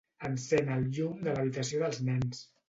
Encén 0.27 0.71
el 0.75 0.87
llum 0.99 1.19
de 1.27 1.35
l'habitació 1.35 1.83
dels 1.85 2.03
nens. 2.09 2.43